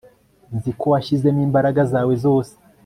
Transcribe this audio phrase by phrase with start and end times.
[0.55, 2.53] Nzi ko washyizemo imbaraga zawe zose